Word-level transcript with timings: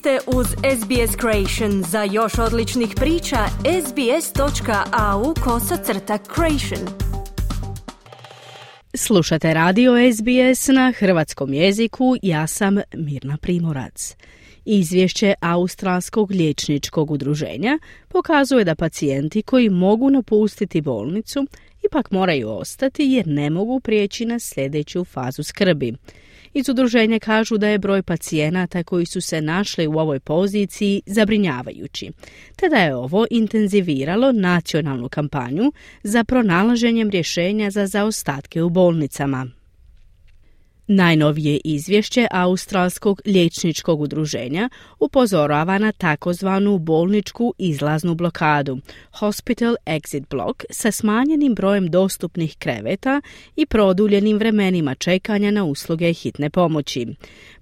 ste 0.00 0.18
uz 0.26 0.46
SBS 0.46 1.16
Creation. 1.20 1.82
Za 1.82 2.02
još 2.02 2.38
odličnih 2.38 2.88
priča, 2.96 3.36
sbs.au 3.86 5.34
kosacrta 5.44 6.18
creation. 6.34 6.88
Slušate 8.94 9.54
radio 9.54 9.92
SBS 10.12 10.68
na 10.68 10.92
hrvatskom 10.98 11.54
jeziku, 11.54 12.16
ja 12.22 12.46
sam 12.46 12.78
Mirna 12.94 13.36
Primorac. 13.36 14.16
Izvješće 14.64 15.34
Australskog 15.40 16.30
liječničkog 16.30 17.10
udruženja 17.10 17.78
pokazuje 18.08 18.64
da 18.64 18.74
pacijenti 18.74 19.42
koji 19.42 19.68
mogu 19.68 20.10
napustiti 20.10 20.80
bolnicu 20.80 21.46
ipak 21.86 22.10
moraju 22.10 22.50
ostati 22.50 23.04
jer 23.04 23.26
ne 23.26 23.50
mogu 23.50 23.80
prijeći 23.80 24.24
na 24.24 24.38
sljedeću 24.38 25.04
fazu 25.04 25.42
skrbi. 25.42 25.94
Iz 26.54 26.68
udruženja 26.68 27.18
kažu 27.18 27.58
da 27.58 27.68
je 27.68 27.78
broj 27.78 28.02
pacijenata 28.02 28.82
koji 28.82 29.06
su 29.06 29.20
se 29.20 29.40
našli 29.40 29.86
u 29.86 29.98
ovoj 29.98 30.20
poziciji 30.20 31.02
zabrinjavajući, 31.06 32.10
te 32.56 32.68
da 32.68 32.76
je 32.76 32.94
ovo 32.94 33.26
intenziviralo 33.30 34.32
nacionalnu 34.32 35.08
kampanju 35.08 35.72
za 36.02 36.24
pronalaženjem 36.24 37.10
rješenja 37.10 37.70
za 37.70 37.86
zaostatke 37.86 38.62
u 38.62 38.70
bolnicama. 38.70 39.59
Najnovije 40.92 41.60
izvješće 41.64 42.26
Australskog 42.30 43.20
liječničkog 43.26 44.00
udruženja 44.00 44.68
upozorava 45.00 45.78
na 45.78 45.92
takozvanu 45.92 46.78
bolničku 46.78 47.54
izlaznu 47.58 48.14
blokadu, 48.14 48.78
Hospital 49.18 49.76
Exit 49.86 50.24
Block, 50.30 50.64
sa 50.70 50.90
smanjenim 50.90 51.54
brojem 51.54 51.90
dostupnih 51.90 52.56
kreveta 52.58 53.20
i 53.56 53.66
produljenim 53.66 54.38
vremenima 54.38 54.94
čekanja 54.94 55.50
na 55.50 55.64
usluge 55.64 56.12
hitne 56.12 56.50
pomoći. 56.50 57.06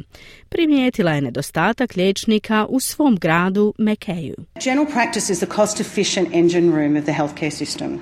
Primijetila 0.49 1.12
je 1.12 1.21
nedostatak 1.21 1.97
liječnika 1.97 2.67
u 2.69 2.81
svom 2.81 3.17
gradu 3.17 3.75
Mekayu. 3.78 4.34
General 4.65 4.93
practice 4.93 5.33
is 5.33 5.38
the 5.38 5.55
cost 5.55 5.81
efficient 5.81 6.28
engine 6.33 6.77
room 6.77 6.97
of 6.97 7.05
the 7.05 7.12
healthcare 7.12 7.65
system. 7.65 7.99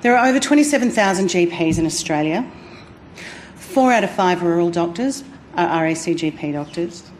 There 0.00 0.16
are 0.16 0.30
over 0.30 0.40
27,000 0.40 1.28
GPs 1.28 1.78
in 1.78 1.86
Australia. 1.86 2.42
Four 3.74 3.92
out 3.94 4.04
of 4.04 4.10
five 4.10 4.42
rural 4.42 4.70
doctors 4.70 5.22
are 5.54 5.86
RACGP 5.86 6.52
doctors. 6.52 7.11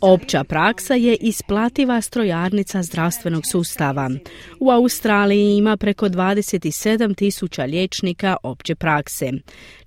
Opća 0.00 0.44
praksa 0.44 0.94
je 0.94 1.16
isplativa 1.20 2.00
strojarnica 2.00 2.82
zdravstvenog 2.82 3.46
sustava. 3.46 4.10
U 4.60 4.70
Australiji 4.70 5.56
ima 5.56 5.76
preko 5.76 6.08
27 6.08 7.16
tisuća 7.16 7.64
liječnika 7.64 8.36
opće 8.42 8.74
prakse. 8.74 9.32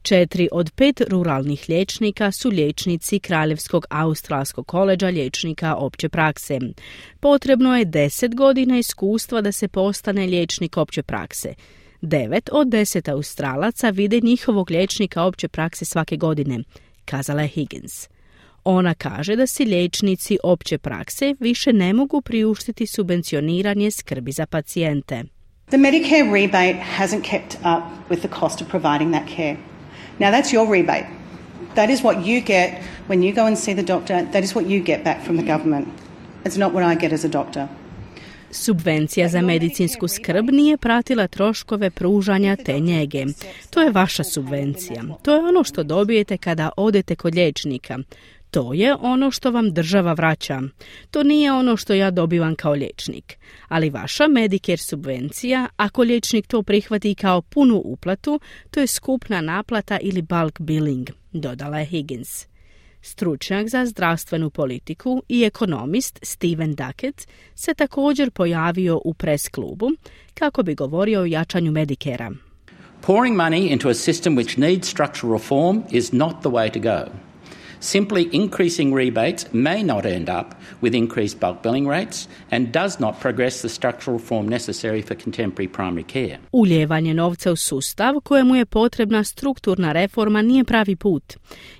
Četiri 0.02 0.47
od 0.52 0.72
pet 0.75 1.02
ruralnih 1.02 1.66
liječnika 1.69 2.31
su 2.31 2.50
liječnici 2.50 3.19
Kraljevskog 3.19 3.85
australskog 3.90 4.68
koleđa 4.68 5.07
liječnika 5.07 5.75
opće 5.75 6.09
prakse. 6.09 6.59
Potrebno 7.19 7.78
je 7.78 7.85
10 7.85 8.35
godina 8.35 8.78
iskustva 8.78 9.41
da 9.41 9.52
se 9.52 9.68
postane 9.68 10.25
liječnik 10.28 10.78
opće 10.78 11.03
prakse. 11.03 11.53
Devet 12.02 12.50
od 12.52 12.68
deset 12.68 13.09
Australaca 13.09 13.90
vide 13.90 14.19
njihovog 14.23 14.72
liječnika 14.72 15.23
opće 15.23 15.47
prakse 15.47 15.85
svake 15.85 16.18
godine, 16.18 16.59
kazala 17.06 17.41
je 17.41 17.47
Higgins. 17.47 18.07
Ona 18.63 18.94
kaže 18.94 19.35
da 19.35 19.47
si 19.47 19.66
liječnici 19.66 20.38
opće 20.44 20.78
prakse 20.78 21.35
više 21.40 21.74
ne 21.74 21.94
mogu 21.94 22.22
priuštiti 22.22 22.88
subvencioniranje 22.88 23.91
skrbi 23.91 24.31
za 24.31 24.46
pacijente. 24.46 25.24
The 25.69 25.78
Medicare 25.78 26.31
rebate 26.31 26.79
hasn't 26.97 27.22
kept 27.22 27.56
up 27.56 28.09
with 28.09 28.19
the 28.19 28.40
cost 28.40 28.62
of 28.62 28.68
providing 28.68 29.12
that 29.12 29.28
care. 29.35 29.57
Now 30.19 30.31
that's 30.31 30.53
your 30.53 30.72
rebate. 30.72 31.06
That 31.75 31.90
is 31.90 32.00
what 32.02 32.25
you 32.25 32.46
get 32.46 32.69
when 33.07 33.23
you 33.23 33.35
go 33.35 33.46
and 33.46 33.57
see 33.57 33.75
the 33.75 33.84
doctor. 33.84 34.25
That 34.31 34.44
is 34.44 34.56
what 34.56 34.69
you 34.69 34.84
get 34.84 35.03
back 35.03 35.25
from 35.25 35.38
the 35.38 35.46
government. 35.46 35.88
It's 36.46 36.59
not 36.59 36.73
what 36.73 36.94
I 36.94 37.02
get 37.02 37.13
as 37.13 37.25
a 37.25 37.28
doctor. 37.28 37.68
Subvencija 38.52 39.29
za 39.29 39.41
medicinsku 39.41 40.07
skrb 40.07 40.50
nije 40.52 40.78
pratila 40.78 41.28
troškove 41.28 41.90
pružanja 41.90 42.56
te 42.56 42.79
njege. 42.79 43.25
To 43.69 43.81
je 43.81 43.91
vaša 43.91 44.23
subvencija. 44.23 45.03
To 45.22 45.34
je 45.34 45.40
ono 45.40 45.63
što 45.63 45.84
dobijete 45.84 46.38
kada 46.38 46.69
odete 46.78 47.16
kod 47.16 47.35
liječnika. 47.35 48.00
To 48.53 48.74
je 48.74 48.96
ono 48.96 49.31
što 49.31 49.52
vam 49.52 49.74
država 49.74 50.14
vraća. 50.14 50.62
To 51.12 51.24
nije 51.24 51.52
ono 51.52 51.78
što 51.78 51.94
ja 51.94 52.12
dobivam 52.12 52.56
kao 52.56 52.74
liječnik. 52.74 53.38
Ali 53.68 53.90
vaša 53.90 54.28
Medicare 54.28 54.78
subvencija, 54.78 55.68
ako 55.75 56.02
liječnik 56.02 56.47
to 56.47 56.64
prihvati 56.64 57.16
kao 57.16 57.41
punu 57.41 57.81
uplatu, 57.86 58.40
to 58.72 58.80
je 58.80 58.88
skupna 58.88 59.41
naplata 59.41 60.00
ili 60.02 60.22
bulk 60.22 60.59
billing, 60.59 61.09
dodala 61.31 61.80
je 61.80 61.86
Higgins. 61.86 62.46
Stručnjak 63.02 63.69
za 63.69 63.86
zdravstvenu 63.86 64.50
politiku 64.50 65.24
i 65.30 65.44
ekonomist 65.44 66.20
Steven 66.24 66.75
Duckett 66.75 67.28
se 67.56 67.74
također 67.74 68.31
pojavio 68.31 69.02
u 69.06 69.14
pres 69.14 69.50
klubu 69.50 69.91
kako 70.34 70.64
bi 70.64 70.75
govorio 70.75 71.22
o 71.22 71.25
jačanju 71.25 71.72
Medikera. 71.72 72.31
Pouring 73.02 73.38
money 73.38 73.72
into 73.72 73.90
a 73.90 73.94
system 73.94 74.35
which 74.35 74.59
needs 74.59 74.90
structural 74.90 75.34
reform 75.34 75.81
is 75.91 76.12
not 76.12 76.34
the 76.41 76.50
way 76.50 76.74
to 76.74 76.80
go. 76.80 77.33
Simply 77.84 78.30
increasing 78.32 78.96
rebates 78.96 79.46
may 79.54 79.84
not 79.84 80.06
end 80.06 80.30
up 80.30 80.56
with 80.82 80.96
increased 80.96 81.40
bulk 81.40 81.64
billing 81.64 81.88
rates 81.90 82.28
and 82.52 82.68
does 82.68 83.00
not 83.00 83.20
progress 83.22 83.62
the 83.62 83.70
structural 83.70 84.20
reform 84.20 84.50
necessary 84.50 85.02
for 85.02 85.16
contemporary 85.24 85.68
primary 85.68 86.03
care. 86.03 86.40
Uljevanje 86.52 87.14
novca 87.14 87.52
u 87.52 87.56
sustav 87.56 88.16
kojemu 88.24 88.56
je 88.56 88.66
potrebna 88.66 89.24
strukturna 89.24 89.91
reforma 89.91 90.41
nije 90.41 90.64
pravi 90.64 90.96
put. 90.96 91.34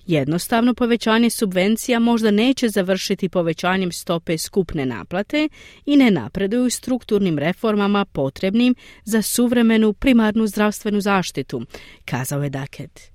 Jednostavno 0.06 0.74
povećanje 0.74 1.30
subvencija 1.30 2.00
možda 2.00 2.32
neće 2.32 2.70
završiti 2.70 3.30
povećanjem 3.30 3.92
stope 3.92 4.38
skupne 4.38 4.86
naplate 4.86 5.50
i 5.86 5.98
ne 5.98 6.12
napreduju 6.12 6.70
strukturnim 6.70 7.40
reformama 7.40 8.06
potrebnim 8.06 8.76
za 9.04 9.22
suvremenu 9.22 9.94
primarnu 9.94 10.48
zdravstvenu 10.48 11.02
zaštitu, 11.02 11.62
kazao 12.06 12.44
je 12.44 12.50
Duckett. 12.50 13.13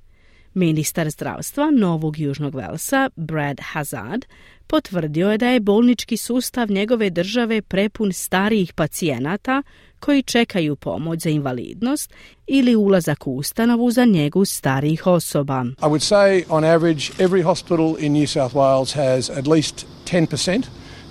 Ministar 0.59 1.11
zdravstva 1.11 1.71
Novog 1.71 2.19
Južnog 2.19 2.55
Velsa, 2.55 3.11
Brad 3.17 3.61
Hazard, 3.61 4.25
potvrdio 4.67 5.31
je 5.31 5.39
da 5.39 5.49
je 5.49 5.61
bolnički 5.61 6.17
sustav 6.17 6.71
njegove 6.71 7.11
države 7.11 7.63
prepun 7.63 8.13
starijih 8.13 8.73
pacijenata 8.73 9.63
koji 10.01 10.23
čekaju 10.23 10.77
pomoć 10.77 11.23
za 11.23 11.31
invalidnost 11.31 12.13
ili 12.47 12.77
ulazak 12.77 13.27
u 13.27 13.37
ustanovu 13.37 13.91
za 13.91 14.05
njegu 14.05 14.45
starijih 14.45 15.07
osoba. 15.07 15.65
I 15.65 15.87
would 15.87 16.15
say 16.15 16.45
on 16.49 16.65
average 16.65 17.03
every 17.19 17.43
hospital 17.43 17.95
in 17.99 18.13
New 18.13 18.27
South 18.27 18.55
Wales 18.55 18.95
has 18.95 19.31
at 19.31 19.47
least 19.47 19.87
10% 20.05 20.63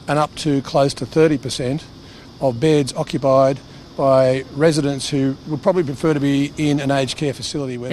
and 0.07 0.19
up 0.23 0.31
to 0.43 0.69
close 0.71 0.95
to 0.95 1.05
30% 1.05 1.79
of 2.39 2.55
beds 2.55 2.93
occupied 2.97 3.66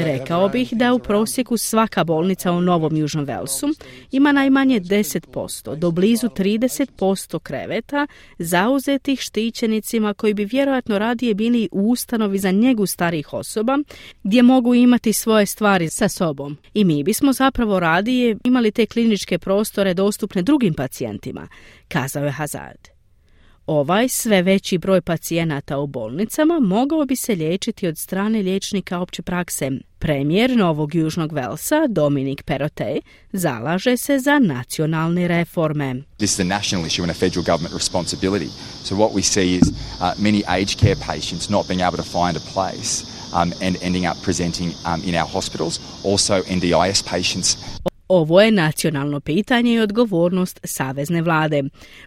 Rekao 0.05 0.49
bih 0.49 0.73
da 0.73 0.93
u 0.93 0.99
prosjeku 0.99 1.57
svaka 1.57 2.05
bolnica 2.05 2.53
u 2.53 2.61
Novom 2.61 2.97
Južnom 2.97 3.25
Velsu 3.25 3.67
ima 4.11 4.33
najmanje 4.33 4.81
10% 4.81 5.77
do 5.77 5.91
blizu 5.91 6.29
30% 6.29 7.39
kreveta 7.39 8.07
zauzetih 8.39 9.21
štićenicima 9.21 10.15
koji 10.15 10.35
bi 10.35 10.45
vjerojatno 10.45 10.99
radije 10.99 11.35
bili 11.35 11.69
u 11.73 11.91
ustanovi 11.91 12.39
za 12.39 12.51
njegu 12.51 12.87
starijih 12.87 13.33
osoba 13.33 13.79
gdje 14.23 14.43
mogu 14.43 14.75
imati 14.75 15.13
svoje 15.13 15.47
stvari 15.47 15.91
sa 15.91 16.09
sobom. 16.09 16.57
I 16.75 16.85
mi 16.85 17.03
bismo 17.03 17.33
zapravo 17.33 17.81
radije 17.81 18.37
imali 18.45 18.71
te 18.71 18.87
kliničke 18.87 19.39
prostore 19.39 19.95
dostupne 19.95 20.43
drugim 20.43 20.75
pacijentima, 20.75 21.49
kazao 21.89 22.25
je 22.25 22.31
Hazard. 22.31 22.94
Ovaj 23.67 24.09
sve 24.09 24.43
veći 24.43 24.79
broj 24.79 25.01
pacijenata 25.01 25.79
u 25.79 25.87
bolnicama 25.87 26.61
mogao 26.61 27.05
bi 27.05 27.17
se 27.17 27.35
liječiti 27.35 27.87
od 27.87 27.99
strane 27.99 28.43
liječnika 28.43 29.01
opće 29.01 29.23
prakse. 29.23 29.71
Premijer 29.99 30.57
Novog 30.57 30.95
Južnog 30.95 31.33
Velsa, 31.33 31.87
Dominik 31.89 32.43
Perote, 32.43 33.01
zalaže 33.33 33.97
se 33.97 34.19
za 34.19 34.39
nacionalne 34.39 35.29
reforme. 35.29 35.95
This 36.19 36.33
is 36.33 36.41
a 36.41 36.45
national 36.45 36.87
issue 36.87 37.03
and 37.03 37.11
a 37.11 37.15
federal 37.15 37.45
government 37.45 37.75
responsibility. 37.75 38.49
So 38.83 38.95
what 38.95 39.13
we 39.13 39.23
see 39.23 39.57
is 39.57 39.69
uh, 39.69 40.13
many 40.19 40.43
aged 40.61 40.81
care 40.81 40.97
patients 40.97 41.51
not 41.51 41.69
being 41.69 41.81
able 41.81 41.97
to 41.97 42.11
find 42.19 42.37
a 42.37 42.53
place 42.53 43.05
um, 43.33 43.53
and 43.63 43.77
ending 43.83 44.07
up 44.07 44.17
presenting 44.25 44.73
um, 44.85 45.03
in 45.09 45.15
our 45.15 45.29
hospitals. 45.29 45.81
Also 46.05 46.35
NDIS 46.43 47.03
patients 47.05 47.57
ovo 48.09 48.41
je 48.41 48.51
nacionalno 48.51 49.21
pitanje 49.21 49.75
i 49.75 49.81
odgovornost 49.81 50.61
savezne 50.65 51.23
vlade. 51.23 51.63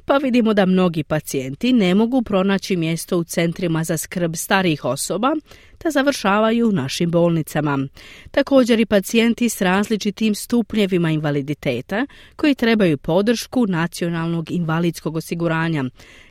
Pa 0.06 0.18
vidimo 0.18 0.54
da 0.54 0.66
mnogi 0.66 1.04
pacijenti 1.04 1.74
ne 1.74 1.96
mogu 1.96 2.22
pronaći 2.22 2.76
mjesto 2.76 3.18
u 3.18 3.24
centrima 3.24 3.84
za 3.84 3.98
skrb 3.98 4.36
starijih 4.36 4.86
osoba, 4.86 5.36
te 5.78 5.92
završavaju 5.92 6.70
u 6.70 6.72
našim 6.72 7.12
bolnicama. 7.12 7.88
Također 8.32 8.80
i 8.80 8.86
pacijenti 8.86 9.50
s 9.50 9.62
različitim 9.62 10.36
stupnjevima 10.36 11.12
invaliditeta 11.12 12.06
koji 12.36 12.56
trebaju 12.56 12.98
podršku 12.98 13.66
nacionalnog 13.68 14.52
invalidskog 14.52 15.16
osiguranja, 15.16 15.84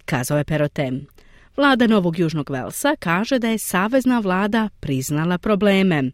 kazao 0.05 0.39
je 0.39 0.45
Perotem. 0.45 1.16
Vlada 1.57 1.87
Novog 1.87 2.19
Južnog 2.19 2.51
Velsa 2.51 2.97
kaže 2.99 3.39
da 3.39 3.49
je 3.49 3.59
savezna 3.59 4.19
vlada 4.19 4.69
priznala 4.81 5.39
probleme. 5.39 6.11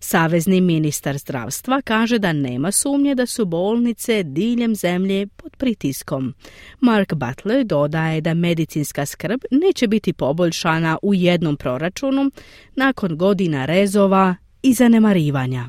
Savezni 0.00 0.60
ministar 0.60 1.18
zdravstva 1.18 1.82
kaže 1.82 2.18
da 2.18 2.32
nema 2.32 2.72
sumnje 2.72 3.14
da 3.14 3.26
su 3.26 3.44
bolnice 3.44 4.22
diljem 4.22 4.74
zemlje 4.74 5.26
pod 5.26 5.56
pritiskom. 5.56 6.34
Mark 6.80 7.14
Butler 7.14 7.64
dodaje 7.64 8.20
da 8.20 8.34
medicinska 8.34 9.06
skrb 9.06 9.40
neće 9.50 9.86
biti 9.86 10.12
poboljšana 10.12 10.98
u 11.02 11.14
jednom 11.14 11.56
proračunu 11.56 12.30
nakon 12.76 13.16
godina 13.16 13.64
rezova 13.64 14.34
i 14.62 14.74
zanemarivanja. 14.74 15.68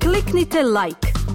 Kliknite 0.00 0.58
like, 0.62 1.07